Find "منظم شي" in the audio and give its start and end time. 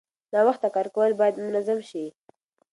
1.45-2.05